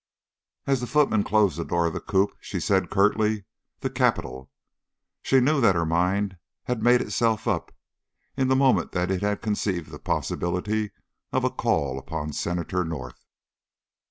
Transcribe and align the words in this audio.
As 0.65 0.81
the 0.81 0.87
footman 0.87 1.23
closed 1.23 1.59
the 1.59 1.63
door 1.63 1.85
of 1.85 1.93
the 1.93 2.01
coupe 2.01 2.31
and 2.31 2.37
she 2.41 2.59
said 2.59 2.89
curtly, 2.89 3.45
"The 3.81 3.91
Capitol," 3.91 4.49
she 5.21 5.39
knew 5.39 5.61
that 5.61 5.75
her 5.75 5.85
mind 5.85 6.37
had 6.63 6.81
made 6.81 7.01
itself 7.01 7.47
up 7.47 7.71
in 8.35 8.47
the 8.47 8.55
moment 8.55 8.93
that 8.93 9.11
it 9.11 9.21
had 9.21 9.43
conceived 9.43 9.91
the 9.91 9.99
possibility 9.99 10.89
of 11.31 11.43
a 11.43 11.51
call 11.51 11.99
upon 11.99 12.33
Senator 12.33 12.83
North. 12.83 13.23